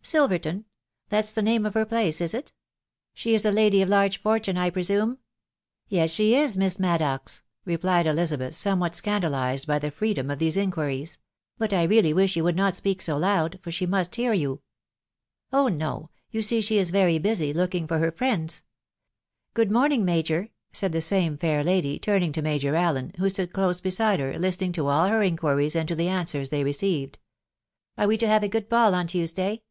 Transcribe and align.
"Silverton?.... 0.20 0.64
That's 1.10 1.30
the 1.32 1.42
name 1.42 1.64
of 1.66 1.74
her 1.74 1.84
place, 1.84 2.20
is 2.22 2.32
it?... 2.34 2.52
She 3.14 3.34
is 3.34 3.44
a 3.46 3.52
lady 3.52 3.82
of 3.82 3.88
large 3.90 4.20
fortune, 4.22 4.56
I 4.56 4.68
presume?"" 4.70 5.18
Yes, 5.90 6.10
she 6.10 6.34
is, 6.34 6.56
Miss 6.56 6.78
Maddox," 6.80 7.42
replied 7.66 8.06
Elizabeth, 8.08 8.54
somewhat 8.56 8.96
scandalised 8.96 9.66
by 9.68 9.78
die 9.78 9.90
freedom 9.90 10.28
of 10.30 10.38
these 10.40 10.56
inquiries;" 10.56 11.18
bat 11.60 11.72
I 11.74 11.82
really 11.84 12.12
wish 12.14 12.34
you 12.34 12.42
would 12.44 12.56
not 12.56 12.74
speak 12.74 13.00
so 13.02 13.18
loud, 13.18 13.58
for 13.62 13.70
she 13.70 13.84
must 13.86 14.16
hear 14.16 14.32
you." 14.32 14.62
"Oh 15.52 15.68
no!.,.. 15.68 16.08
You 16.30 16.40
see 16.40 16.60
she 16.62 16.78
is 16.78 16.90
very 16.90 17.18
busy 17.18 17.52
looking 17.52 17.86
for 17.86 17.98
her 17.98 18.10
friends. 18.10 18.62
Good 19.54 19.70
morning, 19.70 20.04
Major!" 20.06 20.48
said 20.72 20.92
the 20.92 21.02
same 21.02 21.36
fair 21.36 21.62
lady, 21.62 21.98
turning 22.00 22.32
to. 22.32 22.42
Major 22.42 22.74
Allen, 22.74 23.12
who 23.18 23.28
stood 23.30 23.52
close 23.52 23.80
beside 23.80 24.18
her, 24.18 24.36
listening 24.38 24.72
to 24.72 24.86
all 24.88 25.06
her 25.08 25.22
inquiries 25.22 25.76
and 25.76 25.86
to 25.88 25.94
the 25.94 26.08
answers 26.08 26.48
they, 26.48 26.64
received." 26.64 27.18
Are 27.98 28.06
we 28.08 28.16
to 28.16 28.26
have 28.26 28.42
a 28.42 28.48
good 28.48 28.68
ball 28.70 28.94
on 28.94 29.06
Tuesday?" 29.06 29.62